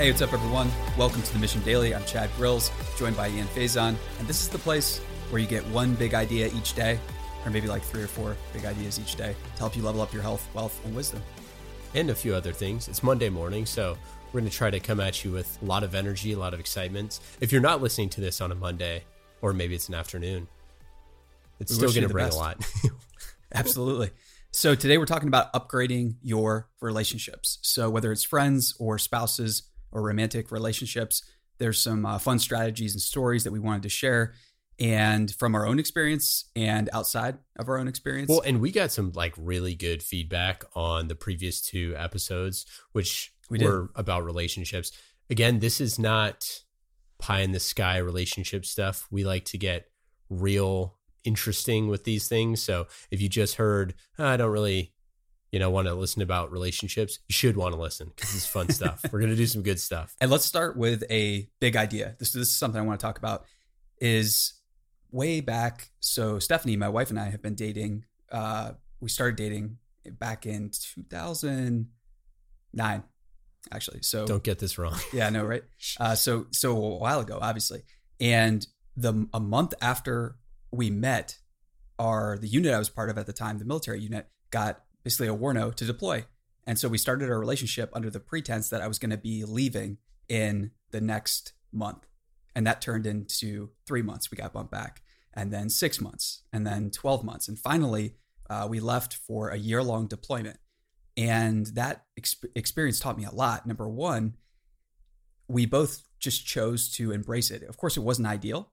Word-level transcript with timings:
Hey, 0.00 0.10
what's 0.10 0.22
up, 0.22 0.32
everyone? 0.32 0.70
Welcome 0.96 1.20
to 1.20 1.32
the 1.34 1.38
Mission 1.38 1.60
Daily. 1.60 1.94
I'm 1.94 2.02
Chad 2.06 2.30
Grills, 2.38 2.70
joined 2.96 3.18
by 3.18 3.28
Ian 3.28 3.46
Faison, 3.48 3.96
and 4.18 4.26
this 4.26 4.40
is 4.40 4.48
the 4.48 4.56
place 4.56 4.96
where 5.28 5.42
you 5.42 5.46
get 5.46 5.62
one 5.66 5.94
big 5.94 6.14
idea 6.14 6.50
each 6.56 6.72
day, 6.72 6.98
or 7.44 7.50
maybe 7.50 7.68
like 7.68 7.82
three 7.82 8.02
or 8.02 8.06
four 8.06 8.34
big 8.54 8.64
ideas 8.64 8.98
each 8.98 9.16
day 9.16 9.36
to 9.56 9.58
help 9.58 9.76
you 9.76 9.82
level 9.82 10.00
up 10.00 10.10
your 10.14 10.22
health, 10.22 10.48
wealth, 10.54 10.80
and 10.86 10.96
wisdom. 10.96 11.22
And 11.92 12.08
a 12.08 12.14
few 12.14 12.34
other 12.34 12.50
things. 12.50 12.88
It's 12.88 13.02
Monday 13.02 13.28
morning, 13.28 13.66
so 13.66 13.94
we're 14.32 14.40
going 14.40 14.50
to 14.50 14.56
try 14.56 14.70
to 14.70 14.80
come 14.80 15.00
at 15.00 15.22
you 15.22 15.32
with 15.32 15.58
a 15.60 15.66
lot 15.66 15.82
of 15.82 15.94
energy, 15.94 16.32
a 16.32 16.38
lot 16.38 16.54
of 16.54 16.60
excitement. 16.60 17.20
If 17.42 17.52
you're 17.52 17.60
not 17.60 17.82
listening 17.82 18.08
to 18.08 18.22
this 18.22 18.40
on 18.40 18.52
a 18.52 18.54
Monday, 18.54 19.04
or 19.42 19.52
maybe 19.52 19.74
it's 19.74 19.90
an 19.90 19.94
afternoon, 19.94 20.48
it's 21.58 21.72
We 21.72 21.76
still 21.76 21.90
going 21.90 22.08
to 22.08 22.08
bring 22.08 22.24
best. 22.24 22.38
a 22.38 22.40
lot. 22.40 22.66
Absolutely. 23.54 24.12
So 24.50 24.74
today 24.74 24.96
we're 24.96 25.04
talking 25.04 25.28
about 25.28 25.52
upgrading 25.52 26.14
your 26.22 26.70
relationships. 26.80 27.58
So 27.60 27.90
whether 27.90 28.10
it's 28.12 28.24
friends 28.24 28.74
or 28.78 28.98
spouses 28.98 29.64
or 29.92 30.02
romantic 30.02 30.50
relationships, 30.50 31.22
there's 31.58 31.80
some 31.80 32.06
uh, 32.06 32.18
fun 32.18 32.38
strategies 32.38 32.92
and 32.94 33.00
stories 33.02 33.44
that 33.44 33.52
we 33.52 33.58
wanted 33.58 33.82
to 33.82 33.88
share, 33.88 34.34
and 34.78 35.34
from 35.34 35.54
our 35.54 35.66
own 35.66 35.78
experience 35.78 36.46
and 36.56 36.88
outside 36.92 37.36
of 37.58 37.68
our 37.68 37.76
own 37.78 37.86
experience. 37.86 38.28
well, 38.30 38.40
and 38.40 38.60
we 38.60 38.70
got 38.72 38.90
some 38.90 39.12
like 39.14 39.34
really 39.36 39.74
good 39.74 40.02
feedback 40.02 40.64
on 40.74 41.08
the 41.08 41.14
previous 41.14 41.60
two 41.60 41.94
episodes, 41.98 42.64
which 42.92 43.32
We 43.50 43.58
did. 43.58 43.66
were 43.66 43.90
about 43.94 44.24
relationships. 44.24 44.90
Again, 45.28 45.58
this 45.58 45.80
is 45.80 45.98
not 45.98 46.62
pie 47.18 47.40
in 47.40 47.52
the 47.52 47.60
sky 47.60 47.98
relationship 47.98 48.64
stuff. 48.64 49.06
We 49.10 49.22
like 49.24 49.44
to 49.46 49.58
get 49.58 49.90
real 50.30 50.96
interesting 51.24 51.88
with 51.88 52.04
these 52.04 52.26
things. 52.28 52.62
So 52.62 52.86
if 53.10 53.20
you 53.20 53.28
just 53.28 53.56
heard, 53.56 53.94
"Oh, 54.18 54.24
I 54.26 54.38
don't 54.38 54.50
really, 54.50 54.94
you 55.52 55.58
know, 55.58 55.70
want 55.70 55.88
to 55.88 55.94
listen 55.94 56.22
about 56.22 56.52
relationships, 56.52 57.18
you 57.28 57.32
should 57.32 57.56
want 57.56 57.74
to 57.74 57.80
listen 57.80 58.12
because 58.14 58.34
it's 58.34 58.46
fun 58.46 58.68
stuff. 58.68 59.04
We're 59.10 59.20
gonna 59.20 59.36
do 59.36 59.46
some 59.46 59.62
good 59.62 59.80
stuff. 59.80 60.14
And 60.20 60.30
let's 60.30 60.44
start 60.44 60.76
with 60.76 61.04
a 61.10 61.48
big 61.60 61.76
idea. 61.76 62.16
This, 62.18 62.32
this 62.32 62.48
is 62.48 62.56
something 62.56 62.80
I 62.80 62.84
want 62.84 63.00
to 63.00 63.04
talk 63.04 63.18
about. 63.18 63.44
Is 64.00 64.54
way 65.10 65.40
back. 65.40 65.90
So 66.00 66.38
Stephanie, 66.38 66.76
my 66.76 66.88
wife, 66.88 67.10
and 67.10 67.18
I 67.18 67.30
have 67.30 67.42
been 67.42 67.54
dating. 67.54 68.04
Uh, 68.30 68.72
we 69.00 69.08
started 69.08 69.36
dating 69.36 69.78
back 70.18 70.46
in 70.46 70.70
2009, 70.70 73.02
actually. 73.72 74.02
So 74.02 74.26
Don't 74.26 74.42
get 74.42 74.58
this 74.58 74.78
wrong. 74.78 74.98
yeah, 75.12 75.26
I 75.26 75.30
know, 75.30 75.44
right? 75.44 75.62
Uh, 75.98 76.14
so 76.14 76.46
so 76.50 76.76
a 76.76 76.96
while 76.96 77.20
ago, 77.20 77.38
obviously, 77.42 77.82
and 78.20 78.66
the 78.96 79.26
a 79.34 79.40
month 79.40 79.74
after 79.82 80.36
we 80.70 80.90
met, 80.90 81.36
our 81.98 82.38
the 82.38 82.46
unit 82.46 82.72
I 82.72 82.78
was 82.78 82.88
part 82.88 83.10
of 83.10 83.18
at 83.18 83.26
the 83.26 83.32
time, 83.32 83.58
the 83.58 83.64
military 83.64 84.00
unit, 84.00 84.28
got 84.50 84.82
basically 85.02 85.28
a 85.28 85.34
warno 85.34 85.74
to 85.74 85.84
deploy, 85.84 86.24
and 86.66 86.78
so 86.78 86.88
we 86.88 86.98
started 86.98 87.30
our 87.30 87.38
relationship 87.38 87.90
under 87.92 88.10
the 88.10 88.20
pretense 88.20 88.68
that 88.68 88.82
I 88.82 88.88
was 88.88 88.98
going 88.98 89.10
to 89.10 89.16
be 89.16 89.44
leaving 89.44 89.98
in 90.28 90.70
the 90.90 91.00
next 91.00 91.52
month, 91.72 92.06
and 92.54 92.66
that 92.66 92.80
turned 92.80 93.06
into 93.06 93.70
three 93.86 94.02
months. 94.02 94.30
We 94.30 94.36
got 94.36 94.52
bumped 94.52 94.70
back, 94.70 95.02
and 95.34 95.52
then 95.52 95.68
six 95.70 96.00
months, 96.00 96.42
and 96.52 96.66
then 96.66 96.90
twelve 96.90 97.24
months, 97.24 97.48
and 97.48 97.58
finally 97.58 98.14
uh, 98.48 98.66
we 98.68 98.80
left 98.80 99.14
for 99.14 99.48
a 99.48 99.56
year 99.56 99.82
long 99.82 100.06
deployment. 100.06 100.58
And 101.16 101.66
that 101.74 102.04
exp- 102.18 102.50
experience 102.54 103.00
taught 103.00 103.18
me 103.18 103.24
a 103.24 103.34
lot. 103.34 103.66
Number 103.66 103.88
one, 103.88 104.36
we 105.48 105.66
both 105.66 106.04
just 106.18 106.46
chose 106.46 106.90
to 106.92 107.12
embrace 107.12 107.50
it. 107.50 107.62
Of 107.62 107.76
course, 107.76 107.96
it 107.96 108.02
wasn't 108.02 108.28
ideal, 108.28 108.72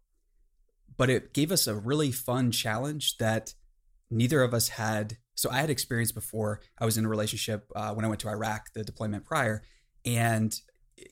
but 0.98 1.09
it 1.09 1.33
gave 1.33 1.52
us 1.52 1.67
a 1.67 1.75
really 1.75 2.11
fun 2.11 2.52
challenge 2.52 3.17
that 3.17 3.53
neither 4.09 4.44
of 4.44 4.53
us 4.53 4.70
had. 4.70 5.17
So 5.38 5.49
I 5.52 5.57
had 5.61 5.69
experience 5.69 6.11
before. 6.11 6.61
I 6.80 6.85
was 6.85 6.97
in 6.97 7.05
a 7.05 7.09
relationship 7.09 7.71
uh, 7.75 7.93
when 7.93 8.03
I 8.03 8.07
went 8.07 8.19
to 8.21 8.27
Iraq, 8.30 8.73
the 8.73 8.83
deployment 8.83 9.23
prior, 9.23 9.63
and 10.03 10.53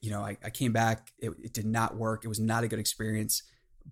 you 0.02 0.10
know 0.10 0.22
I, 0.22 0.36
I 0.44 0.50
came 0.50 0.74
back. 0.74 1.14
It, 1.20 1.32
it 1.42 1.54
did 1.54 1.66
not 1.66 1.96
work. 1.96 2.26
It 2.26 2.28
was 2.28 2.40
not 2.40 2.64
a 2.64 2.68
good 2.68 2.80
experience. 2.80 3.44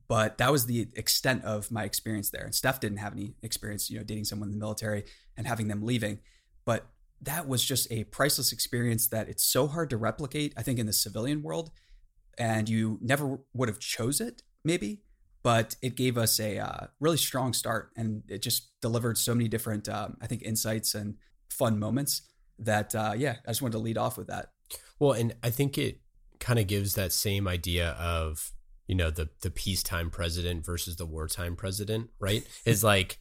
But 0.07 0.39
that 0.39 0.51
was 0.51 0.65
the 0.65 0.87
extent 0.95 1.43
of 1.43 1.69
my 1.71 1.83
experience 1.83 2.31
there. 2.31 2.43
And 2.43 2.55
Steph 2.55 2.79
didn't 2.79 2.97
have 2.97 3.13
any 3.13 3.35
experience, 3.43 3.91
you 3.91 3.99
know, 3.99 4.03
dating 4.03 4.25
someone 4.25 4.49
in 4.49 4.53
the 4.53 4.59
military 4.59 5.03
and 5.37 5.45
having 5.45 5.67
them 5.67 5.83
leaving. 5.83 6.17
But 6.65 6.87
that 7.21 7.47
was 7.47 7.63
just 7.63 7.91
a 7.91 8.03
priceless 8.05 8.51
experience 8.51 9.07
that 9.09 9.29
it's 9.29 9.43
so 9.43 9.67
hard 9.67 9.91
to 9.91 9.97
replicate, 9.97 10.51
I 10.57 10.63
think, 10.63 10.79
in 10.79 10.87
the 10.87 10.93
civilian 10.93 11.43
world. 11.43 11.69
And 12.39 12.67
you 12.67 12.97
never 13.01 13.37
would 13.53 13.69
have 13.69 13.77
chose 13.77 14.19
it, 14.19 14.41
maybe, 14.63 15.03
but 15.43 15.75
it 15.81 15.95
gave 15.95 16.17
us 16.17 16.39
a 16.39 16.57
uh, 16.57 16.87
really 16.99 17.17
strong 17.17 17.53
start. 17.53 17.91
And 17.97 18.23
it 18.29 18.41
just 18.41 18.71
delivered 18.81 19.17
so 19.17 19.35
many 19.35 19.49
different, 19.49 19.89
um, 19.89 20.17
I 20.21 20.27
think, 20.27 20.41
insights 20.41 20.95
and 20.95 21.15
fun 21.49 21.77
moments 21.77 22.21
that, 22.59 22.95
uh, 22.95 23.13
yeah, 23.15 23.35
I 23.45 23.51
just 23.51 23.61
wanted 23.61 23.73
to 23.73 23.79
lead 23.79 23.97
off 23.97 24.17
with 24.17 24.27
that. 24.27 24.51
Well, 24.99 25.11
and 25.11 25.35
I 25.43 25.49
think 25.49 25.77
it 25.77 25.99
kind 26.39 26.59
of 26.59 26.67
gives 26.67 26.95
that 26.95 27.11
same 27.11 27.47
idea 27.47 27.91
of, 27.91 28.53
you 28.87 28.95
know, 28.95 29.11
the 29.11 29.29
the 29.41 29.51
peacetime 29.51 30.09
president 30.09 30.65
versus 30.65 30.95
the 30.95 31.05
wartime 31.05 31.55
president, 31.55 32.09
right? 32.19 32.47
Is 32.65 32.83
like 32.83 33.19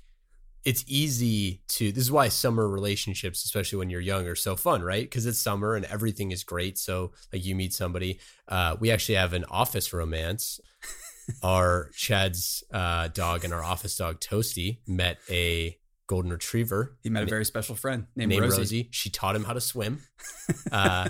it's 0.64 0.84
easy 0.86 1.62
to 1.66 1.90
this 1.90 2.04
is 2.04 2.12
why 2.12 2.28
summer 2.28 2.68
relationships, 2.68 3.44
especially 3.44 3.78
when 3.78 3.90
you're 3.90 4.00
young, 4.00 4.26
are 4.28 4.36
so 4.36 4.54
fun, 4.54 4.82
right? 4.82 5.02
Because 5.02 5.26
it's 5.26 5.40
summer 5.40 5.74
and 5.74 5.84
everything 5.86 6.30
is 6.30 6.44
great. 6.44 6.78
So 6.78 7.12
like 7.32 7.44
you 7.44 7.56
meet 7.56 7.74
somebody. 7.74 8.20
Uh, 8.46 8.76
we 8.78 8.90
actually 8.92 9.16
have 9.16 9.32
an 9.32 9.44
office 9.50 9.92
romance. 9.92 10.60
Our 11.42 11.90
Chad's 11.94 12.64
uh, 12.72 13.08
dog 13.08 13.44
and 13.44 13.52
our 13.52 13.62
office 13.62 13.96
dog 13.96 14.20
Toasty 14.20 14.78
met 14.86 15.18
a 15.30 15.76
golden 16.08 16.30
retriever 16.30 16.96
He 17.02 17.08
met 17.10 17.22
a 17.22 17.26
very 17.26 17.44
special 17.44 17.74
friend 17.74 18.06
named, 18.16 18.30
named 18.30 18.42
Rosie. 18.42 18.58
Rosie. 18.58 18.88
She 18.90 19.08
taught 19.10 19.34
him 19.36 19.44
how 19.44 19.52
to 19.54 19.60
swim. 19.60 20.00
Uh, 20.70 21.08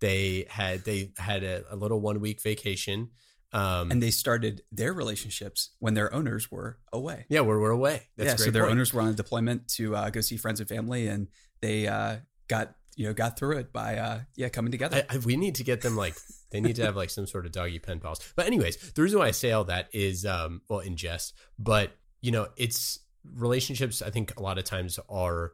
they 0.00 0.46
had 0.50 0.84
they 0.84 1.12
had 1.16 1.42
a, 1.44 1.64
a 1.70 1.76
little 1.76 2.00
one 2.00 2.20
week 2.20 2.42
vacation. 2.42 3.10
Um, 3.52 3.90
And 3.90 4.02
they 4.02 4.10
started 4.10 4.62
their 4.72 4.92
relationships 4.92 5.70
when 5.78 5.94
their 5.94 6.12
owners 6.12 6.50
were 6.50 6.78
away. 6.92 7.24
yeah, 7.28 7.40
we're 7.40 7.60
we're 7.60 7.70
away. 7.70 8.02
That's 8.16 8.30
yeah, 8.30 8.36
great 8.36 8.44
so 8.46 8.50
their 8.50 8.62
point. 8.64 8.72
owners 8.72 8.92
were 8.92 9.00
on 9.02 9.08
a 9.08 9.12
deployment 9.14 9.68
to 9.76 9.94
uh, 9.96 10.10
go 10.10 10.20
see 10.20 10.36
friends 10.36 10.58
and 10.60 10.68
family, 10.68 11.06
and 11.06 11.28
they 11.60 11.86
uh, 11.86 12.16
got 12.48 12.74
you 12.96 13.06
know 13.06 13.12
got 13.14 13.38
through 13.38 13.58
it 13.58 13.72
by 13.72 13.96
uh, 13.96 14.20
yeah 14.36 14.48
coming 14.48 14.70
together. 14.72 15.04
I, 15.10 15.16
I, 15.16 15.18
we 15.18 15.36
need 15.36 15.56
to 15.56 15.64
get 15.64 15.80
them 15.80 15.96
like 15.96 16.14
they 16.50 16.60
need 16.60 16.76
to 16.76 16.84
have 16.84 16.96
like 16.96 17.10
some 17.10 17.26
sort 17.26 17.46
of 17.46 17.52
doggy 17.52 17.78
pen 17.78 18.00
pals. 18.00 18.20
But 18.36 18.46
anyways, 18.46 18.92
the 18.92 19.02
reason 19.02 19.18
why 19.18 19.26
I 19.26 19.32
say 19.32 19.52
all 19.52 19.64
that 19.64 19.88
is 19.92 20.24
um 20.26 20.62
well 20.68 20.80
in 20.80 20.96
jest, 20.96 21.34
but 21.58 21.92
you 22.20 22.30
know 22.32 22.48
it's 22.56 23.00
relationships. 23.34 24.02
I 24.02 24.10
think 24.10 24.36
a 24.38 24.42
lot 24.42 24.58
of 24.58 24.64
times 24.64 24.98
are 25.08 25.52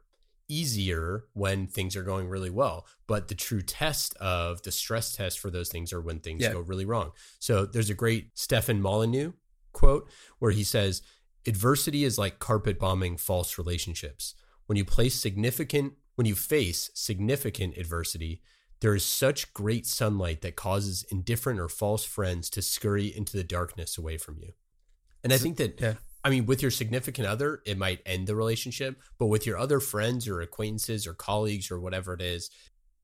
easier 0.48 1.24
when 1.32 1.66
things 1.68 1.94
are 1.96 2.02
going 2.02 2.28
really 2.28 2.50
well, 2.50 2.84
but 3.06 3.28
the 3.28 3.34
true 3.36 3.62
test 3.62 4.16
of 4.16 4.62
the 4.62 4.72
stress 4.72 5.14
test 5.14 5.38
for 5.38 5.48
those 5.48 5.68
things 5.68 5.92
are 5.92 6.00
when 6.00 6.18
things 6.18 6.42
Yeah. 6.42 6.52
go 6.52 6.60
really 6.60 6.84
wrong. 6.84 7.12
So 7.38 7.64
there's 7.66 7.88
a 7.90 7.94
great 7.94 8.30
Stefan 8.34 8.80
Molyneux 8.82 9.32
quote 9.72 10.10
where 10.40 10.50
he 10.50 10.64
says, 10.64 11.02
"Adversity 11.46 12.02
is 12.04 12.18
like 12.18 12.40
carpet 12.40 12.78
bombing 12.80 13.16
false 13.16 13.58
relationships. 13.58 14.34
When 14.66 14.76
you 14.76 14.84
place 14.84 15.14
significant 15.14 15.94
when 16.16 16.26
you 16.26 16.34
face 16.34 16.91
significant 16.94 17.76
adversity, 17.76 18.43
there 18.81 18.94
is 18.94 19.04
such 19.04 19.53
great 19.53 19.87
sunlight 19.87 20.41
that 20.43 20.56
causes 20.56 21.04
indifferent 21.10 21.60
or 21.60 21.69
false 21.69 22.04
friends 22.04 22.48
to 22.50 22.62
scurry 22.62 23.15
into 23.15 23.37
the 23.37 23.44
darkness 23.44 23.98
away 23.98 24.16
from 24.16 24.38
you. 24.41 24.53
And 25.22 25.32
I 25.32 25.38
think 25.38 25.59
that, 25.59 25.81
yeah. 25.81 25.94
I 26.25 26.31
mean, 26.31 26.47
with 26.47 26.62
your 26.62 26.71
significant 26.71 27.26
other, 27.26 27.62
it 27.66 27.76
might 27.78 28.00
end 28.06 28.26
the 28.26 28.34
relationship, 28.34 29.00
but 29.19 29.26
with 29.26 29.47
your 29.47 29.59
other 29.59 29.81
friends 29.81 30.26
or 30.28 30.41
acquaintances 30.41 31.06
or 31.06 31.15
colleagues 31.15 31.71
or 31.71 31.78
whatever 31.81 32.15
it 32.15 32.22
is, 32.22 32.50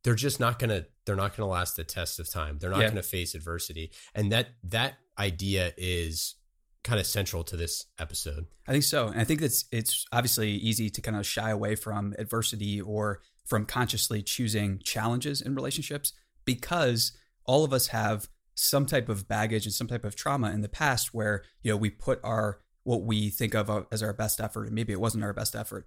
they're 0.03 0.15
just 0.15 0.39
not 0.39 0.59
gonna 0.59 0.87
they're 1.05 1.17
not 1.17 1.37
gonna 1.37 1.49
last 1.49 1.77
the 1.77 1.85
test 1.85 2.21
of 2.21 2.31
time. 2.31 2.59
They're 2.59 2.71
not 2.71 2.81
Yeah. 2.83 2.89
gonna 2.91 3.03
face 3.03 3.35
adversity, 3.35 3.91
and 4.15 4.31
that 4.33 4.51
that 4.65 4.99
idea 5.19 5.73
is 5.77 6.37
kind 6.87 7.01
of 7.01 7.07
central 7.07 7.43
to 7.45 7.57
this 7.57 7.87
episode. 7.99 8.47
I 8.69 8.73
think 8.73 8.85
so, 8.85 9.09
and 9.09 9.21
I 9.21 9.25
think 9.25 9.41
that's 9.41 9.65
it's 9.73 10.07
obviously 10.13 10.53
easy 10.53 10.89
to 10.89 11.01
kind 11.01 11.17
of 11.17 11.27
shy 11.27 11.51
away 11.51 11.75
from 11.75 12.15
adversity 12.19 12.81
or 12.81 13.21
from 13.45 13.67
consciously 13.67 14.23
choosing 14.23 14.81
challenges 14.85 15.41
in 15.41 15.55
relationships 15.55 16.13
because 16.45 17.13
all 17.45 17.65
of 17.65 17.73
us 17.73 17.89
have 17.89 18.29
some 18.55 18.87
type 18.87 19.09
of 19.09 19.29
baggage 19.29 19.67
and 19.67 19.75
some 19.75 19.87
type 19.87 20.05
of 20.05 20.17
trauma 20.17 20.51
in 20.51 20.63
the 20.63 20.69
past 20.69 21.13
where 21.13 21.43
you 21.63 21.71
know 21.71 21.77
we 21.77 21.91
put 21.91 22.21
our 22.25 22.61
what 22.85 23.03
we 23.03 23.31
think 23.31 23.55
of 23.55 23.87
as 23.93 24.03
our 24.03 24.13
best 24.13 24.41
effort 24.41 24.65
and 24.65 24.75
maybe 24.75 24.93
it 24.93 25.01
wasn't 25.01 25.23
our 25.23 25.35
best 25.35 25.55
effort 25.55 25.87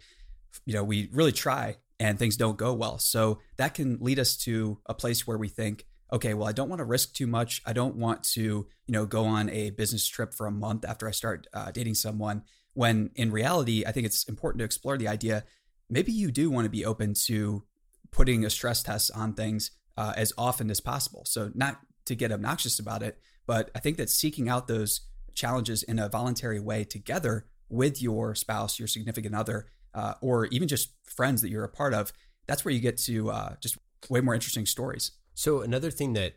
you 0.66 0.74
know 0.74 0.84
we 0.84 1.10
really 1.12 1.32
try 1.32 1.76
and 2.00 2.20
things 2.20 2.38
don't 2.38 2.58
go 2.58 2.74
well 2.74 3.00
so 3.00 3.40
that 3.58 3.74
can 3.74 3.98
lead 4.00 4.20
us 4.20 4.38
to 4.38 4.80
a 4.86 4.94
place 4.94 5.26
where 5.26 5.38
we 5.38 5.48
think 5.48 5.86
okay 6.12 6.34
well 6.34 6.48
i 6.48 6.52
don't 6.52 6.70
want 6.70 6.80
to 6.80 6.86
risk 6.86 7.14
too 7.14 7.28
much. 7.28 7.62
I 7.66 7.74
don't 7.74 7.96
want 7.96 8.24
to 8.36 8.42
you 8.42 8.68
know 8.88 9.06
go 9.06 9.26
on 9.26 9.50
a 9.50 9.72
business 9.72 10.08
trip 10.08 10.34
for 10.34 10.48
a 10.48 10.52
month 10.52 10.86
after 10.86 11.08
i 11.08 11.12
start 11.12 11.48
uh, 11.54 11.72
dating 11.72 11.96
someone 11.96 12.44
when 12.74 13.12
in 13.16 13.32
reality 13.32 13.84
i 13.86 13.92
think 13.92 14.06
it's 14.06 14.24
important 14.26 14.60
to 14.60 14.66
explore 14.66 14.98
the 14.98 15.08
idea 15.08 15.44
maybe 15.90 16.12
you 16.12 16.32
do 16.32 16.50
want 16.50 16.66
to 16.66 16.70
be 16.70 16.86
open 16.86 17.14
to 17.26 17.64
putting 18.12 18.46
a 18.46 18.50
stress 18.50 18.82
test 18.84 19.12
on 19.16 19.34
things 19.34 19.72
uh, 19.98 20.14
as 20.16 20.32
often 20.38 20.72
as 20.72 20.80
possible. 20.80 21.24
So 21.26 21.52
not 21.54 21.80
to 22.06 22.16
get 22.16 22.32
obnoxious 22.32 22.80
about 22.80 23.04
it 23.04 23.20
but 23.46 23.72
i 23.76 23.80
think 23.80 23.98
that 23.98 24.10
seeking 24.10 24.50
out 24.50 24.68
those 24.68 25.02
challenges 25.34 25.84
in 25.84 26.00
a 26.00 26.10
voluntary 26.10 26.60
way 26.60 26.84
together 26.84 27.46
with 27.70 28.02
your 28.02 28.36
spouse 28.36 28.80
your 28.80 28.88
significant 28.88 29.36
other 29.36 29.68
uh, 29.94 30.14
or 30.22 30.46
even 30.48 30.68
just 30.68 30.94
friends 31.04 31.42
that 31.42 31.50
you're 31.50 31.64
a 31.64 31.70
part 31.70 31.94
of 31.94 32.12
that's 32.48 32.66
where 32.66 32.74
you 32.74 32.80
get 32.80 32.98
to 32.98 33.30
uh, 33.30 33.56
just 33.62 33.78
way 34.10 34.22
more 34.22 34.34
interesting 34.34 34.66
stories 34.66 35.12
So 35.40 35.62
another 35.62 35.90
thing 35.90 36.14
that 36.14 36.34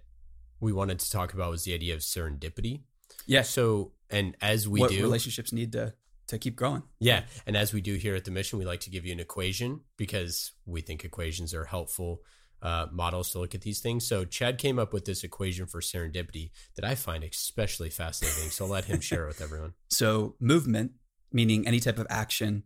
we 0.61 0.73
wanted 0.73 1.01
to 1.01 1.11
talk 1.11 1.35
about 1.35 1.51
was 1.51 1.65
the 1.65 1.75
idea 1.75 1.93
of 1.93 2.03
serendipity. 2.03 2.83
Yeah. 3.27 3.43
So, 3.43 3.95
and 4.09 4.37
as 4.41 4.69
we 4.69 4.79
what 4.79 4.93
do, 4.93 5.03
relationships 5.03 5.53
need 5.53 5.73
to 5.73 5.95
to 6.29 6.39
keep 6.39 6.55
growing. 6.55 6.85
yeah, 7.01 7.25
and 7.45 7.57
as 7.57 7.73
we 7.73 7.81
do 7.81 7.97
here 7.97 8.15
at 8.15 8.25
the 8.25 8.31
mission, 8.31 8.61
we 8.61 8.65
like 8.65 8.79
to 8.83 8.91
give 8.91 9.05
you 9.05 9.13
an 9.13 9.19
equation 9.19 9.81
because 9.97 10.53
we 10.67 10.83
think 10.83 11.05
equations 11.05 11.53
are 11.53 11.65
helpful 11.65 12.21
uh, 12.63 12.87
models 12.93 13.33
to 13.33 13.41
look 13.41 13.57
at 13.57 13.63
these 13.63 13.81
things. 13.81 14.07
So, 14.07 14.25
Chad 14.25 14.57
came 14.57 14.79
up 14.79 14.93
with 14.93 15.05
this 15.05 15.25
equation 15.25 15.67
for 15.67 15.81
serendipity 15.81 16.53
that 16.77 16.85
I 16.85 16.95
find 16.95 17.25
especially 17.25 17.91
fascinating. 17.91 18.51
So, 18.51 18.67
I'll 18.67 18.71
let 18.71 18.85
him 18.85 19.01
share 19.01 19.25
it 19.25 19.27
with 19.27 19.41
everyone. 19.41 19.73
So 19.89 20.37
movement, 20.39 20.93
meaning 21.33 21.67
any 21.67 21.81
type 21.81 21.99
of 21.99 22.07
action, 22.09 22.63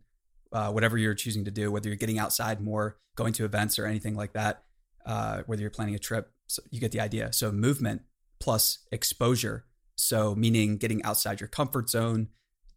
uh, 0.53 0.71
whatever 0.71 0.99
you're 0.99 1.15
choosing 1.15 1.45
to 1.45 1.51
do, 1.51 1.71
whether 1.71 1.89
you're 1.89 1.97
getting 1.97 2.19
outside 2.19 2.61
more, 2.61 2.99
going 3.15 3.33
to 3.33 3.43
events 3.45 3.79
or 3.79 3.87
anything 3.87 4.15
like 4.15 4.33
that, 4.33 4.63
uh, 5.07 5.41
whether 5.45 5.61
you're 5.61 5.71
planning 5.71 5.95
a 5.95 5.99
trip, 5.99 6.31
so 6.45 6.61
you 6.69 6.79
get 6.79 6.91
the 6.91 6.99
idea. 6.99 7.33
So 7.33 7.51
movement 7.51 8.01
plus 8.39 8.79
exposure. 8.91 9.65
So 9.95 10.35
meaning 10.35 10.77
getting 10.77 11.01
outside 11.03 11.39
your 11.39 11.47
comfort 11.47 11.89
zone, 11.89 12.27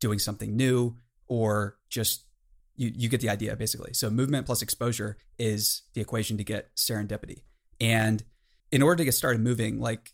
doing 0.00 0.18
something 0.18 0.56
new, 0.56 0.96
or 1.26 1.76
just 1.90 2.24
you 2.76 2.90
you 2.94 3.08
get 3.08 3.20
the 3.20 3.28
idea 3.28 3.54
basically. 3.56 3.92
So 3.92 4.08
movement 4.08 4.46
plus 4.46 4.62
exposure 4.62 5.18
is 5.38 5.82
the 5.94 6.00
equation 6.00 6.38
to 6.38 6.44
get 6.44 6.74
serendipity. 6.76 7.42
And 7.80 8.22
in 8.72 8.82
order 8.82 8.96
to 8.96 9.04
get 9.04 9.14
started 9.14 9.40
moving, 9.42 9.80
like 9.80 10.12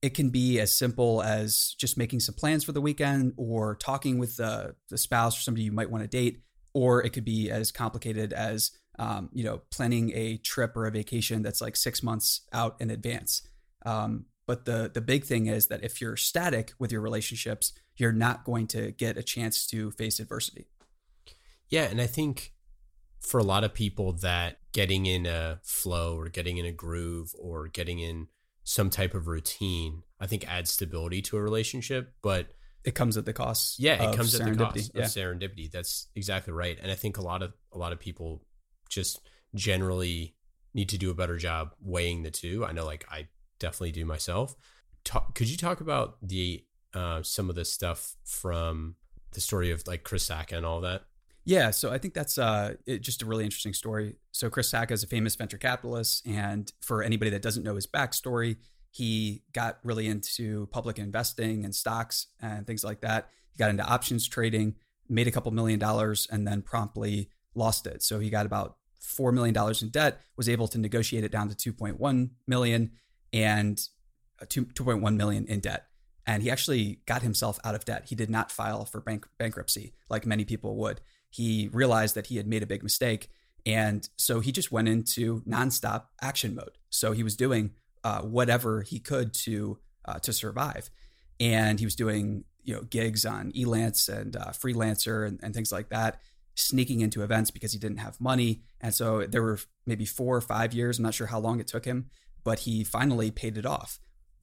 it 0.00 0.14
can 0.14 0.30
be 0.30 0.60
as 0.60 0.76
simple 0.76 1.22
as 1.22 1.74
just 1.78 1.98
making 1.98 2.20
some 2.20 2.34
plans 2.34 2.64
for 2.64 2.72
the 2.72 2.80
weekend 2.80 3.34
or 3.36 3.74
talking 3.74 4.18
with 4.18 4.36
the, 4.36 4.74
the 4.90 4.98
spouse 4.98 5.36
or 5.38 5.42
somebody 5.42 5.64
you 5.64 5.72
might 5.72 5.90
want 5.90 6.02
to 6.02 6.08
date 6.08 6.42
or 6.72 7.02
it 7.04 7.10
could 7.10 7.24
be 7.24 7.50
as 7.50 7.72
complicated 7.72 8.32
as 8.32 8.70
um, 8.98 9.28
you 9.32 9.44
know 9.44 9.60
planning 9.70 10.12
a 10.14 10.36
trip 10.38 10.76
or 10.76 10.86
a 10.86 10.90
vacation 10.90 11.42
that's 11.42 11.60
like 11.60 11.76
six 11.76 12.02
months 12.02 12.42
out 12.52 12.76
in 12.80 12.90
advance 12.90 13.42
um, 13.86 14.26
but 14.46 14.64
the 14.64 14.90
the 14.92 15.00
big 15.00 15.24
thing 15.24 15.46
is 15.46 15.68
that 15.68 15.84
if 15.84 16.00
you're 16.00 16.16
static 16.16 16.72
with 16.78 16.90
your 16.90 17.00
relationships 17.00 17.72
you're 17.96 18.12
not 18.12 18.44
going 18.44 18.66
to 18.66 18.92
get 18.92 19.16
a 19.16 19.22
chance 19.22 19.66
to 19.66 19.90
face 19.92 20.20
adversity 20.20 20.66
Yeah, 21.68 21.84
and 21.84 22.00
I 22.00 22.06
think 22.06 22.54
for 23.20 23.38
a 23.38 23.44
lot 23.44 23.64
of 23.64 23.74
people 23.74 24.12
that 24.12 24.58
getting 24.72 25.06
in 25.06 25.26
a 25.26 25.60
flow 25.62 26.16
or 26.16 26.28
getting 26.28 26.56
in 26.58 26.64
a 26.64 26.72
groove 26.72 27.32
or 27.38 27.68
getting 27.68 27.98
in 27.98 28.28
some 28.64 28.90
type 28.90 29.14
of 29.14 29.26
routine, 29.26 30.02
I 30.20 30.26
think 30.26 30.50
adds 30.50 30.70
stability 30.70 31.22
to 31.22 31.36
a 31.36 31.42
relationship. 31.42 32.14
But 32.22 32.48
it 32.84 32.94
comes 32.94 33.16
at 33.16 33.24
the 33.26 33.32
cost 33.32 33.78
yeah, 33.78 34.10
it 34.10 34.16
comes 34.16 34.34
at 34.34 34.46
the 34.46 34.56
cost 34.56 34.92
yeah. 34.94 35.02
of 35.02 35.08
serendipity. 35.08 35.70
That's 35.70 36.08
exactly 36.14 36.52
right. 36.52 36.78
And 36.80 36.90
I 36.90 36.94
think 36.94 37.18
a 37.18 37.22
lot 37.22 37.42
of 37.42 37.52
a 37.72 37.78
lot 37.78 37.92
of 37.92 37.98
people 37.98 38.44
just 38.88 39.20
generally 39.54 40.34
need 40.74 40.88
to 40.90 40.98
do 40.98 41.10
a 41.10 41.14
better 41.14 41.36
job 41.36 41.74
weighing 41.80 42.22
the 42.22 42.30
two. 42.30 42.64
I 42.64 42.72
know 42.72 42.84
like 42.84 43.06
I 43.10 43.28
definitely 43.58 43.92
do 43.92 44.04
myself. 44.04 44.54
Talk, 45.04 45.34
could 45.34 45.48
you 45.48 45.56
talk 45.56 45.80
about 45.80 46.16
the 46.22 46.64
uh, 46.94 47.22
some 47.22 47.48
of 47.48 47.56
the 47.56 47.64
stuff 47.64 48.16
from 48.24 48.96
the 49.32 49.40
story 49.40 49.70
of 49.70 49.86
like 49.86 50.04
Chris 50.04 50.28
Sacca 50.28 50.56
and 50.56 50.66
all 50.66 50.80
that? 50.82 51.02
Yeah, 51.44 51.70
so 51.70 51.90
I 51.90 51.96
think 51.96 52.12
that's 52.12 52.36
uh, 52.36 52.74
it, 52.86 53.00
just 53.00 53.22
a 53.22 53.26
really 53.26 53.44
interesting 53.44 53.72
story. 53.72 54.16
So 54.32 54.50
Chris 54.50 54.70
Sacca 54.70 54.92
is 54.92 55.02
a 55.02 55.06
famous 55.06 55.34
venture 55.34 55.56
capitalist, 55.56 56.26
and 56.26 56.70
for 56.82 57.02
anybody 57.02 57.30
that 57.30 57.40
doesn't 57.42 57.62
know 57.62 57.74
his 57.74 57.86
backstory, 57.86 58.56
he 58.90 59.42
got 59.52 59.78
really 59.82 60.08
into 60.08 60.66
public 60.66 60.98
investing 60.98 61.64
and 61.64 61.74
stocks 61.74 62.26
and 62.40 62.66
things 62.66 62.84
like 62.84 63.00
that. 63.00 63.30
He 63.52 63.58
got 63.58 63.70
into 63.70 63.82
options 63.84 64.28
trading, 64.28 64.74
made 65.08 65.26
a 65.26 65.30
couple 65.30 65.50
million 65.52 65.78
dollars, 65.78 66.26
and 66.30 66.46
then 66.46 66.60
promptly 66.60 67.30
lost 67.58 67.86
it. 67.86 68.02
So 68.02 68.18
he 68.20 68.30
got 68.30 68.46
about 68.46 68.76
four 69.00 69.32
million 69.32 69.54
dollars 69.54 69.82
in 69.82 69.88
debt, 69.90 70.20
was 70.36 70.48
able 70.48 70.68
to 70.68 70.78
negotiate 70.78 71.24
it 71.24 71.32
down 71.32 71.48
to 71.48 71.54
two 71.54 71.72
point 71.72 71.98
one 72.00 72.30
million, 72.46 72.92
and 73.32 73.80
uh, 74.40 74.46
two 74.48 74.64
two 74.66 74.84
point 74.84 75.02
one 75.02 75.16
million 75.16 75.46
in 75.46 75.60
debt. 75.60 75.86
And 76.26 76.42
he 76.42 76.50
actually 76.50 77.00
got 77.06 77.22
himself 77.22 77.58
out 77.64 77.74
of 77.74 77.84
debt. 77.84 78.04
He 78.08 78.14
did 78.14 78.28
not 78.28 78.52
file 78.52 78.84
for 78.84 79.00
bank- 79.00 79.28
bankruptcy 79.38 79.94
like 80.10 80.26
many 80.26 80.44
people 80.44 80.76
would 80.76 81.00
he 81.30 81.68
realized 81.72 82.14
that 82.14 82.26
he 82.26 82.36
had 82.36 82.46
made 82.46 82.62
a 82.62 82.66
big 82.66 82.82
mistake. 82.82 83.28
And 83.66 84.08
so 84.16 84.40
he 84.40 84.52
just 84.52 84.72
went 84.72 84.88
into 84.88 85.42
nonstop 85.42 86.04
action 86.22 86.54
mode. 86.54 86.78
So 86.90 87.12
he 87.12 87.22
was 87.22 87.36
doing 87.36 87.72
uh, 88.04 88.22
whatever 88.22 88.82
he 88.82 88.98
could 88.98 89.34
to 89.34 89.78
uh, 90.04 90.18
to 90.20 90.32
survive, 90.32 90.88
and 91.38 91.78
he 91.78 91.84
was 91.84 91.94
doing 91.94 92.44
you 92.64 92.74
know 92.74 92.82
gigs 92.82 93.26
on 93.26 93.52
Elance 93.52 94.08
and 94.08 94.36
uh, 94.36 94.46
Freelancer 94.52 95.26
and, 95.26 95.38
and 95.42 95.52
things 95.52 95.70
like 95.70 95.90
that, 95.90 96.20
sneaking 96.58 97.00
into 97.00 97.22
events 97.22 97.50
because 97.50 97.72
he 97.72 97.78
didn't 97.78 97.98
have 97.98 98.20
money. 98.20 98.62
And 98.80 98.94
so 98.94 99.26
there 99.26 99.42
were 99.42 99.58
maybe 99.86 100.04
four 100.04 100.36
or 100.36 100.40
five 100.40 100.74
years. 100.74 100.98
I'm 100.98 101.04
not 101.04 101.14
sure 101.14 101.28
how 101.28 101.38
long 101.38 101.60
it 101.60 101.66
took 101.66 101.84
him, 101.84 102.10
but 102.44 102.60
he 102.60 102.84
finally 102.84 103.30
paid 103.30 103.56
it 103.56 103.66
off. 103.66 103.98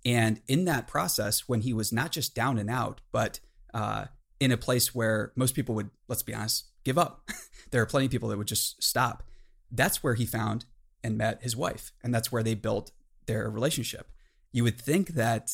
And 0.06 0.42
in 0.48 0.66
that 0.66 0.88
process, 0.88 1.48
when 1.48 1.62
he 1.62 1.74
was 1.74 1.92
not 1.92 2.12
just 2.12 2.36
down 2.36 2.58
and 2.58 2.70
out, 2.70 3.02
but 3.12 3.40
uh, 3.74 4.06
in 4.40 4.52
a 4.52 4.58
place 4.58 4.94
where 4.94 5.34
most 5.36 5.56
people 5.56 5.76
would, 5.76 5.90
let's 6.08 6.24
be 6.24 6.34
honest, 6.34 6.70
give 6.84 6.98
up. 6.98 7.28
there 7.72 7.82
are 7.82 7.88
plenty 7.88 8.06
of 8.06 8.12
people 8.12 8.30
that 8.30 8.38
would 8.38 8.48
just 8.48 8.82
stop. 8.82 9.24
That's 9.72 10.04
where 10.04 10.14
he 10.14 10.26
found 10.26 10.66
and 11.04 11.18
met 11.18 11.42
his 11.44 11.56
wife, 11.56 11.92
and 12.04 12.14
that's 12.14 12.32
where 12.32 12.44
they 12.44 12.54
built 12.54 12.92
their 13.26 13.50
relationship. 13.50 14.12
You 14.52 14.64
would 14.64 14.80
think 14.80 15.10
that, 15.10 15.52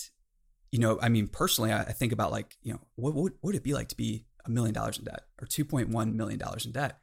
you 0.72 0.80
know, 0.80 1.00
I 1.02 1.10
mean, 1.10 1.28
personally, 1.28 1.72
I, 1.72 1.82
I 1.84 1.92
think 1.94 2.12
about 2.12 2.32
like, 2.32 2.58
you 2.62 2.74
know, 2.74 2.82
what, 2.96 3.16
what 3.16 3.34
would 3.42 3.56
it 3.56 3.64
be 3.64 3.74
like 3.74 3.88
to 3.90 3.98
be 3.98 4.26
a 4.46 4.50
million 4.50 4.74
dollars 4.74 4.98
in 4.98 5.06
debt 5.06 5.24
or 5.42 5.48
$2.1 5.48 6.14
million 6.14 6.42
in 6.66 6.72
debt? 6.72 7.00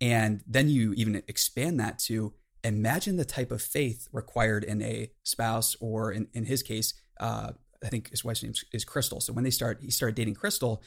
And 0.00 0.42
then 0.46 0.68
you 0.68 0.92
even 0.94 1.22
expand 1.28 1.78
that 1.80 1.98
to 2.00 2.34
imagine 2.62 3.16
the 3.16 3.24
type 3.24 3.52
of 3.52 3.62
faith 3.62 4.08
required 4.12 4.64
in 4.64 4.82
a 4.82 5.10
spouse, 5.22 5.76
or 5.80 6.12
in, 6.12 6.28
in 6.32 6.46
his 6.46 6.62
case, 6.62 6.94
uh, 7.20 7.52
I 7.84 7.88
think 7.88 8.10
his 8.10 8.24
wife's 8.24 8.42
name 8.42 8.54
is 8.72 8.84
Crystal. 8.84 9.20
So 9.20 9.32
when 9.32 9.44
they 9.44 9.50
start, 9.50 9.80
he 9.82 9.90
started 9.90 10.16
dating 10.16 10.34
Crystal, 10.34 10.82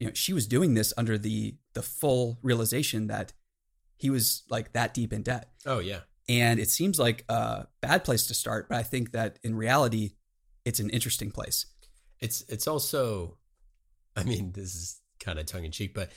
you 0.00 0.08
know, 0.08 0.12
she 0.14 0.32
was 0.32 0.48
doing 0.48 0.74
this 0.74 0.92
under 0.96 1.16
the 1.16 1.56
the 1.74 1.82
full 1.82 2.38
realization 2.42 3.06
that 3.06 3.32
he 3.96 4.10
was 4.10 4.42
like 4.50 4.72
that 4.72 4.94
deep 4.94 5.12
in 5.12 5.22
debt. 5.22 5.52
Oh 5.64 5.78
yeah. 5.78 6.00
And 6.28 6.58
it 6.58 6.70
seems 6.70 6.98
like 6.98 7.24
a 7.28 7.66
bad 7.80 8.02
place 8.04 8.26
to 8.26 8.34
start, 8.34 8.68
but 8.68 8.78
I 8.78 8.82
think 8.82 9.12
that 9.12 9.38
in 9.44 9.54
reality, 9.54 10.14
it's 10.64 10.80
an 10.80 10.90
interesting 10.90 11.30
place. 11.30 11.66
It's 12.20 12.42
it's 12.48 12.66
also, 12.66 13.38
I 14.16 14.24
mean, 14.24 14.52
this 14.52 14.74
is 14.74 15.00
kind 15.24 15.38
of 15.38 15.46
tongue 15.46 15.64
in 15.64 15.72
cheek, 15.72 15.94
but 15.94 16.10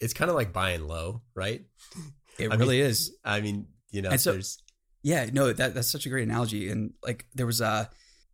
it's 0.00 0.12
kind 0.12 0.30
of 0.30 0.36
like 0.36 0.52
buying 0.52 0.86
low, 0.86 1.22
right? 1.34 1.64
It 2.38 2.52
I 2.52 2.54
really 2.54 2.76
mean, 2.76 2.86
is. 2.86 3.16
I 3.24 3.40
mean, 3.40 3.66
you 3.90 4.00
know, 4.00 4.16
so- 4.16 4.30
there's 4.30 4.62
Yeah, 5.02 5.28
no, 5.32 5.52
that 5.52 5.74
that's 5.74 5.90
such 5.90 6.06
a 6.06 6.08
great 6.08 6.22
analogy. 6.28 6.68
And 6.70 6.92
like 7.02 7.26
there 7.34 7.46
was 7.46 7.60
a, 7.60 7.90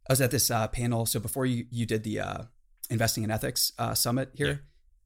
I 0.07 0.13
was 0.13 0.21
at 0.21 0.31
this 0.31 0.51
uh, 0.51 0.69
panel. 0.69 1.07
So 1.07 1.21
before 1.21 1.47
you 1.47 1.65
you 1.71 1.87
did 1.87 2.05
the 2.05 2.21
uh, 2.21 2.43
investing 2.91 3.25
in 3.25 3.31
ethics 3.31 3.73
uh, 3.79 3.95
summit 3.95 4.31
here. 4.35 4.61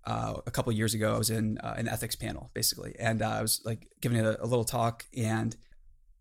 Uh, 0.05 0.41
a 0.47 0.51
couple 0.51 0.71
of 0.71 0.77
years 0.77 0.95
ago, 0.95 1.15
I 1.15 1.19
was 1.19 1.31
in 1.31 1.59
uh, 1.59 1.75
an 1.77 1.87
ethics 1.87 2.17
panel 2.17 2.51
basically, 2.55 2.97
and 2.99 3.21
uh, 3.23 3.29
I 3.29 3.43
was 3.43 3.61
like 3.65 3.87
giving 4.01 4.19
a, 4.19 4.37
a 4.41 4.47
little 4.47 4.65
talk. 4.65 5.05
And 5.17 5.55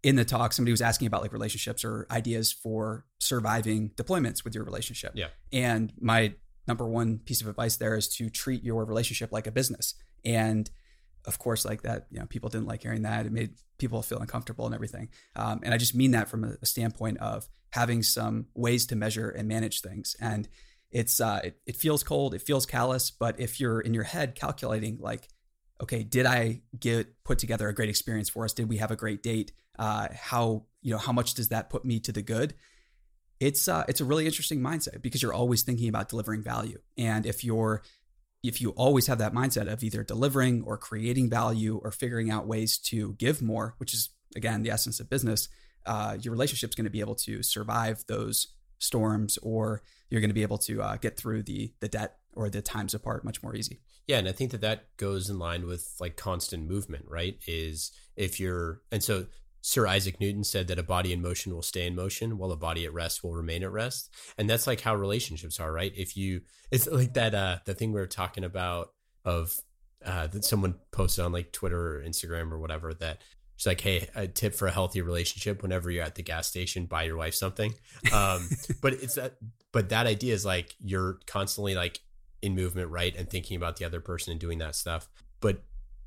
in 0.04 0.18
the 0.18 0.26
talk, 0.26 0.54
somebody 0.54 0.72
was 0.72 0.82
asking 0.82 1.08
about 1.08 1.22
like 1.22 1.34
relationships 1.34 1.84
or 1.84 2.06
ideas 2.12 2.52
for 2.52 3.06
surviving 3.20 3.90
deployments 3.96 4.44
with 4.44 4.54
your 4.54 4.66
relationship. 4.66 5.14
Yeah. 5.16 5.30
And 5.52 5.94
my 6.00 6.36
number 6.68 6.88
one 6.88 7.20
piece 7.20 7.42
of 7.42 7.48
advice 7.48 7.78
there 7.78 7.96
is 7.96 8.08
to 8.10 8.30
treat 8.30 8.64
your 8.64 8.86
relationship 8.86 9.32
like 9.32 9.48
a 9.48 9.52
business. 9.52 9.96
And 10.26 10.70
of 11.26 11.40
course, 11.40 11.66
like 11.66 11.82
that, 11.82 12.08
you 12.10 12.20
know, 12.20 12.26
people 12.26 12.50
didn't 12.50 12.68
like 12.68 12.84
hearing 12.84 13.02
that. 13.04 13.26
It 13.26 13.32
made 13.32 13.56
people 13.78 14.02
feel 14.02 14.20
uncomfortable 14.20 14.66
and 14.66 14.74
everything. 14.74 15.10
Um, 15.36 15.60
and 15.64 15.74
I 15.74 15.78
just 15.78 15.94
mean 15.94 16.12
that 16.12 16.30
from 16.30 16.44
a, 16.44 16.56
a 16.62 16.66
standpoint 16.66 17.18
of 17.20 17.48
having 17.72 18.02
some 18.02 18.48
ways 18.56 18.86
to 18.88 18.96
measure 18.96 19.30
and 19.30 19.48
manage 19.48 19.82
things. 19.82 20.16
And 20.20 20.48
it's 20.90 21.20
uh, 21.20 21.42
it, 21.44 21.58
it 21.66 21.76
feels 21.76 22.04
cold, 22.04 22.34
it 22.34 22.42
feels 22.42 22.66
callous, 22.66 23.12
but 23.12 23.40
if 23.40 23.60
you're 23.60 23.82
in 23.82 23.94
your 23.94 24.04
head 24.04 24.36
calculating 24.36 24.98
like, 25.00 25.28
okay, 25.82 26.02
did 26.04 26.26
I 26.26 26.62
get 26.80 27.24
put 27.24 27.40
together 27.40 27.68
a 27.68 27.76
great 27.76 27.90
experience 27.90 28.30
for 28.30 28.46
us? 28.46 28.54
Did 28.54 28.70
we 28.70 28.78
have 28.78 28.92
a 28.92 28.96
great 28.96 29.22
date? 29.22 29.52
Uh, 29.78 30.08
how 30.14 30.66
you 30.82 30.92
know 30.92 30.98
how 30.98 31.12
much 31.12 31.34
does 31.34 31.50
that 31.50 31.70
put 31.70 31.84
me 31.84 32.00
to 32.00 32.12
the 32.12 32.22
good? 32.22 32.54
It's 33.40 33.68
uh, 33.68 33.84
it's 33.88 34.02
a 34.02 34.06
really 34.06 34.26
interesting 34.26 34.60
mindset 34.60 35.02
because 35.02 35.22
you're 35.22 35.34
always 35.34 35.62
thinking 35.62 35.90
about 35.90 36.10
delivering 36.10 36.44
value, 36.44 36.80
and 36.98 37.26
if 37.26 37.44
you're 37.44 37.84
if 38.44 38.62
you 38.62 38.70
always 38.72 39.08
have 39.08 39.18
that 39.18 39.34
mindset 39.34 39.72
of 39.72 39.84
either 39.84 40.04
delivering 40.04 40.64
or 40.64 40.78
creating 40.78 41.30
value 41.30 41.80
or 41.84 41.92
figuring 41.92 42.30
out 42.30 42.48
ways 42.48 42.78
to 42.78 43.14
give 43.14 43.42
more, 43.42 43.76
which 43.78 43.94
is 43.94 44.10
again 44.36 44.64
the 44.64 44.72
essence 44.72 45.00
of 45.00 45.10
business, 45.10 45.50
uh, 45.86 46.18
your 46.22 46.32
relationship's 46.32 46.76
going 46.76 46.86
to 46.86 46.92
be 46.92 47.00
able 47.00 47.16
to 47.16 47.44
survive 47.44 48.04
those 48.08 48.48
storms, 48.80 49.38
or 49.42 49.82
you're 50.10 50.22
going 50.22 50.30
to 50.30 50.36
be 50.36 50.44
able 50.44 50.60
to 50.60 50.82
uh, 50.82 50.98
get 50.98 51.18
through 51.18 51.44
the 51.44 51.74
the 51.80 51.88
debt 51.88 52.18
or 52.34 52.50
the 52.50 52.62
times 52.62 52.94
apart 52.94 53.26
much 53.26 53.42
more 53.42 53.56
easy. 53.56 53.80
Yeah, 54.08 54.20
and 54.20 54.30
I 54.30 54.32
think 54.32 54.52
that 54.52 54.62
that 54.62 54.96
goes 54.98 55.30
in 55.30 55.40
line 55.40 55.66
with 55.66 55.96
like 56.00 56.16
constant 56.16 56.68
movement, 56.68 57.06
right? 57.08 57.38
Is 57.48 57.92
if 58.16 58.40
you're 58.40 58.82
and 58.92 59.04
so 59.04 59.26
Sir 59.68 59.86
Isaac 59.86 60.22
Newton 60.22 60.46
said 60.46 60.70
that 60.70 60.80
a 60.80 60.84
body 60.84 61.12
in 61.12 61.22
motion 61.22 61.54
will 61.54 61.62
stay 61.62 61.86
in 61.86 61.94
motion, 61.94 62.38
while 62.38 62.54
a 62.54 62.56
body 62.56 62.86
at 62.86 62.94
rest 62.94 63.22
will 63.22 63.34
remain 63.34 63.64
at 63.64 63.72
rest, 63.74 64.10
and 64.38 64.50
that's 64.50 64.66
like 64.66 64.80
how 64.80 64.96
relationships 64.96 65.60
are, 65.60 65.74
right? 65.74 65.92
If 65.94 66.16
you, 66.16 66.40
it's 66.72 66.88
like 66.88 67.16
that 67.16 67.36
uh 67.36 67.58
the 67.66 67.74
thing 67.74 67.92
we 67.92 68.00
were 68.00 68.08
talking 68.08 68.46
about 68.46 68.94
of 69.26 69.54
uh 70.06 70.28
that 70.28 70.46
someone 70.46 70.76
posted 70.92 71.26
on 71.26 71.34
like 71.34 71.52
Twitter 71.52 71.98
or 71.98 72.02
Instagram 72.02 72.54
or 72.54 72.60
whatever 72.60 72.94
that 72.94 73.22
She's 73.58 73.66
like, 73.66 73.82
hey, 73.82 74.08
a 74.16 74.28
tip 74.28 74.54
for 74.54 74.68
a 74.68 74.72
healthy 74.72 75.02
relationship: 75.02 75.62
whenever 75.62 75.92
you're 75.92 76.04
at 76.04 76.16
the 76.16 76.24
gas 76.24 76.48
station, 76.48 76.86
buy 76.86 77.04
your 77.04 77.18
wife 77.18 77.34
something. 77.34 77.74
Um, 78.14 78.48
but 78.82 78.94
it's 78.94 79.16
that, 79.16 79.36
but 79.74 79.90
that 79.90 80.08
idea 80.08 80.34
is 80.34 80.46
like 80.46 80.76
you're 80.80 81.20
constantly 81.26 81.76
like 81.76 82.00
in 82.42 82.56
movement, 82.56 82.90
right, 82.90 83.14
and 83.18 83.30
thinking 83.30 83.58
about 83.58 83.78
the 83.78 83.86
other 83.86 84.00
person 84.00 84.32
and 84.32 84.40
doing 84.40 84.60
that 84.60 84.76
stuff. 84.76 85.10
But 85.42 85.64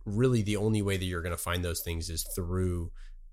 really, 0.07 0.41
the 0.43 0.57
only 0.57 0.81
way 0.81 0.97
that 0.97 1.05
you're 1.05 1.23
going 1.23 1.37
to 1.37 1.43
find 1.43 1.63
those 1.63 1.81
things 1.81 2.09
is 2.09 2.23
through 2.35 2.93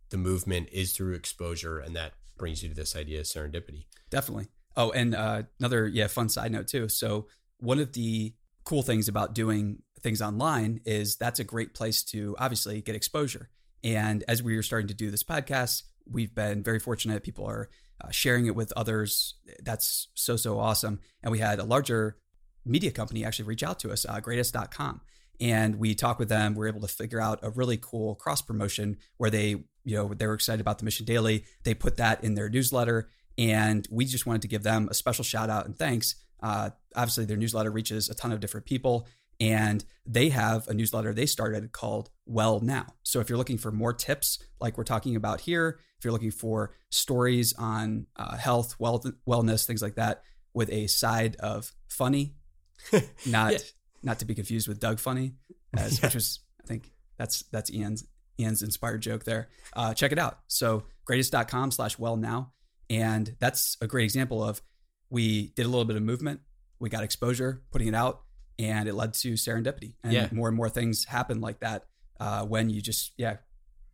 the 0.09 0.17
movement, 0.17 0.69
is 0.71 0.93
through 0.93 1.13
exposure, 1.13 1.79
and 1.79 1.95
that 1.95 2.13
brings 2.37 2.63
you 2.63 2.69
to 2.69 2.75
this 2.75 2.95
idea 2.95 3.19
of 3.19 3.25
serendipity. 3.25 3.85
Definitely. 4.09 4.47
Oh, 4.75 4.91
and 4.91 5.15
uh, 5.15 5.43
another 5.59 5.87
yeah 5.87 6.07
fun 6.07 6.29
side 6.29 6.51
note 6.51 6.67
too. 6.67 6.87
So 6.87 7.27
one 7.59 7.79
of 7.79 7.93
the 7.93 8.33
cool 8.63 8.83
things 8.83 9.07
about 9.07 9.33
doing 9.33 9.81
things 10.01 10.21
online 10.21 10.81
is 10.85 11.15
that's 11.15 11.39
a 11.39 11.43
great 11.43 11.73
place 11.73 12.03
to 12.03 12.35
obviously 12.37 12.81
get 12.81 12.95
exposure. 12.95 13.49
And 13.83 14.23
as 14.27 14.43
we 14.43 14.55
are 14.57 14.63
starting 14.63 14.87
to 14.87 14.93
do 14.93 15.09
this 15.09 15.23
podcast, 15.23 15.83
we've 16.09 16.33
been 16.33 16.63
very 16.63 16.79
fortunate. 16.79 17.23
People 17.23 17.45
are 17.45 17.69
uh, 18.03 18.11
sharing 18.11 18.45
it 18.45 18.55
with 18.55 18.73
others. 18.75 19.35
That's 19.63 20.09
so, 20.13 20.35
so 20.35 20.59
awesome. 20.59 20.99
And 21.23 21.31
we 21.31 21.39
had 21.39 21.59
a 21.59 21.63
larger 21.63 22.17
media 22.65 22.91
company 22.91 23.25
actually 23.25 23.45
reach 23.45 23.63
out 23.63 23.79
to 23.79 23.91
us, 23.91 24.05
uh, 24.07 24.19
greatist.com. 24.19 25.01
And 25.39 25.75
we 25.75 25.95
talked 25.95 26.19
with 26.19 26.29
them. 26.29 26.55
We 26.55 26.65
are 26.65 26.69
able 26.69 26.81
to 26.81 26.87
figure 26.87 27.21
out 27.21 27.39
a 27.43 27.49
really 27.49 27.77
cool 27.77 28.15
cross 28.15 28.41
promotion 28.41 28.97
where 29.17 29.29
they, 29.29 29.63
you 29.87 29.95
know, 29.95 30.13
they 30.13 30.27
were 30.27 30.33
excited 30.33 30.59
about 30.59 30.79
the 30.79 30.85
Mission 30.85 31.05
Daily. 31.05 31.45
They 31.63 31.73
put 31.73 31.95
that 31.95 32.21
in 32.21 32.35
their 32.35 32.49
newsletter. 32.49 33.09
And 33.37 33.87
we 33.89 34.03
just 34.03 34.25
wanted 34.25 34.41
to 34.41 34.49
give 34.49 34.63
them 34.63 34.89
a 34.91 34.93
special 34.93 35.23
shout 35.23 35.49
out 35.49 35.65
and 35.65 35.77
thanks. 35.77 36.15
Uh, 36.43 36.71
obviously, 36.93 37.23
their 37.23 37.37
newsletter 37.37 37.71
reaches 37.71 38.09
a 38.09 38.13
ton 38.13 38.33
of 38.33 38.41
different 38.41 38.65
people. 38.65 39.07
And 39.39 39.85
they 40.05 40.27
have 40.29 40.67
a 40.67 40.73
newsletter 40.73 41.13
they 41.13 41.25
started 41.25 41.71
called 41.71 42.09
Well 42.25 42.59
Now. 42.59 42.87
So 43.03 43.21
if 43.21 43.29
you're 43.29 43.37
looking 43.37 43.57
for 43.57 43.71
more 43.71 43.93
tips, 43.93 44.39
like 44.59 44.77
we're 44.77 44.83
talking 44.83 45.15
about 45.15 45.41
here, 45.41 45.79
if 45.97 46.03
you're 46.03 46.11
looking 46.11 46.31
for 46.31 46.75
stories 46.89 47.53
on 47.53 48.07
uh, 48.17 48.35
health, 48.35 48.75
wealth, 48.79 49.05
wellness, 49.25 49.65
things 49.65 49.81
like 49.81 49.95
that, 49.95 50.21
with 50.53 50.69
a 50.69 50.87
side 50.87 51.37
of 51.37 51.71
funny, 51.87 52.35
not 53.25 53.53
yeah. 53.53 53.57
not 54.03 54.19
to 54.19 54.25
be 54.25 54.35
confused 54.35 54.67
with 54.67 54.79
Doug 54.79 54.99
Funnie 54.99 55.35
as, 55.75 55.99
yeah. 55.99 56.07
which 56.07 56.15
was 56.15 56.39
I 56.61 56.67
think 56.67 56.91
that's 57.17 57.43
that's 57.51 57.71
Ian's 57.71 58.05
Ian's 58.39 58.61
inspired 58.61 59.01
joke 59.01 59.23
there. 59.23 59.49
Uh, 59.73 59.93
check 59.93 60.11
it 60.11 60.19
out. 60.19 60.39
So 60.47 60.83
greatist.com 61.05 61.71
slash 61.71 61.97
well 61.97 62.17
now. 62.17 62.53
And 62.89 63.35
that's 63.39 63.77
a 63.81 63.87
great 63.87 64.05
example 64.05 64.43
of 64.43 64.61
we 65.09 65.47
did 65.55 65.65
a 65.65 65.69
little 65.69 65.85
bit 65.85 65.95
of 65.95 66.03
movement, 66.03 66.41
we 66.79 66.89
got 66.89 67.03
exposure, 67.03 67.63
putting 67.71 67.87
it 67.87 67.95
out, 67.95 68.21
and 68.59 68.87
it 68.87 68.93
led 68.93 69.13
to 69.15 69.33
serendipity. 69.33 69.93
And 70.03 70.13
yeah. 70.13 70.29
more 70.31 70.47
and 70.47 70.55
more 70.55 70.69
things 70.69 71.05
happen 71.05 71.41
like 71.41 71.59
that 71.59 71.85
uh, 72.19 72.43
when 72.45 72.69
you 72.69 72.81
just 72.81 73.13
yeah 73.17 73.37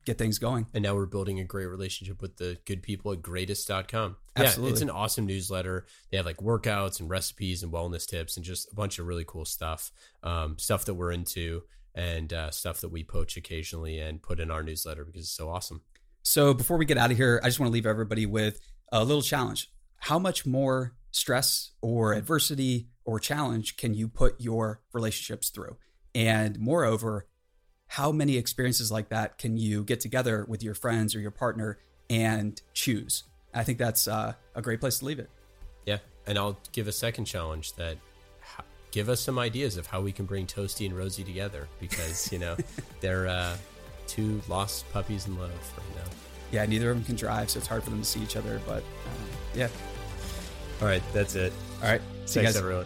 get 0.05 0.17
things 0.17 0.37
going. 0.37 0.67
And 0.73 0.83
now 0.83 0.95
we're 0.95 1.05
building 1.05 1.39
a 1.39 1.45
great 1.45 1.67
relationship 1.67 2.21
with 2.21 2.37
the 2.37 2.57
good 2.65 2.83
people 2.83 3.11
at 3.13 3.21
greatist.com. 3.21 4.17
Absolutely. 4.35 4.69
Yeah, 4.69 4.73
it's 4.73 4.81
an 4.81 4.89
awesome 4.89 5.25
newsletter. 5.25 5.85
They 6.11 6.17
have 6.17 6.25
like 6.25 6.37
workouts 6.37 6.99
and 6.99 7.09
recipes 7.09 7.63
and 7.63 7.71
wellness 7.71 8.05
tips 8.05 8.35
and 8.35 8.45
just 8.45 8.71
a 8.71 8.75
bunch 8.75 8.99
of 8.99 9.07
really 9.07 9.23
cool 9.25 9.45
stuff, 9.45 9.91
um, 10.21 10.57
stuff 10.57 10.85
that 10.85 10.95
we're 10.95 11.11
into 11.11 11.63
and 11.95 12.33
uh, 12.33 12.51
stuff 12.51 12.81
that 12.81 12.89
we 12.89 13.03
poach 13.03 13.37
occasionally 13.37 13.99
and 13.99 14.21
put 14.21 14.39
in 14.39 14.49
our 14.49 14.63
newsletter 14.63 15.05
because 15.05 15.23
it's 15.23 15.31
so 15.31 15.49
awesome. 15.49 15.81
So 16.23 16.53
before 16.53 16.77
we 16.77 16.85
get 16.85 16.97
out 16.97 17.11
of 17.11 17.17
here, 17.17 17.39
I 17.43 17.47
just 17.47 17.59
want 17.59 17.69
to 17.69 17.73
leave 17.73 17.85
everybody 17.85 18.25
with 18.25 18.59
a 18.91 19.03
little 19.03 19.21
challenge. 19.21 19.69
How 19.97 20.19
much 20.19 20.45
more 20.45 20.95
stress 21.11 21.71
or 21.81 22.13
adversity 22.13 22.87
or 23.05 23.19
challenge 23.19 23.77
can 23.77 23.93
you 23.93 24.07
put 24.07 24.39
your 24.39 24.81
relationships 24.93 25.49
through? 25.49 25.77
And 26.15 26.59
moreover, 26.59 27.27
how 27.87 28.11
many 28.11 28.37
experiences 28.37 28.91
like 28.91 29.09
that 29.09 29.37
can 29.37 29.57
you 29.57 29.83
get 29.83 29.99
together 29.99 30.45
with 30.47 30.63
your 30.63 30.73
friends 30.73 31.15
or 31.15 31.19
your 31.19 31.31
partner 31.31 31.77
and 32.09 32.59
choose? 32.73 33.23
I 33.53 33.63
think 33.63 33.77
that's 33.77 34.07
uh, 34.07 34.33
a 34.55 34.61
great 34.61 34.79
place 34.79 34.99
to 34.99 35.05
leave 35.05 35.19
it. 35.19 35.29
Yeah. 35.85 35.99
And 36.25 36.37
I'll 36.37 36.57
give 36.71 36.87
a 36.87 36.91
second 36.91 37.25
challenge 37.25 37.73
that 37.73 37.97
give 38.93 39.09
us 39.09 39.19
some 39.19 39.39
ideas 39.39 39.75
of 39.75 39.87
how 39.87 39.99
we 39.99 40.11
can 40.11 40.25
bring 40.25 40.45
Toasty 40.45 40.85
and 40.85 40.95
Rosie 40.95 41.23
together 41.23 41.67
because, 41.79 42.31
you 42.31 42.37
know, 42.37 42.55
they're 43.01 43.27
uh, 43.27 43.57
two 44.07 44.39
lost 44.47 44.89
puppies 44.93 45.27
in 45.27 45.37
love 45.37 45.49
right 45.49 45.95
now. 46.05 46.11
Yeah, 46.51 46.65
neither 46.67 46.91
of 46.91 46.97
them 46.97 47.03
can 47.03 47.15
drive, 47.15 47.49
so 47.49 47.57
it's 47.57 47.67
hard 47.67 47.83
for 47.83 47.89
them 47.89 47.99
to 47.99 48.05
see 48.05 48.21
each 48.21 48.37
other. 48.37 48.61
But 48.67 48.83
uh, 48.83 49.25
yeah. 49.55 49.67
All 50.79 50.87
right, 50.87 51.01
that's 51.11 51.33
it. 51.33 51.51
All 51.81 51.89
right. 51.89 52.01
See 52.01 52.05
Thanks, 52.05 52.35
you 52.35 52.43
guys. 52.43 52.55
everyone. 52.57 52.85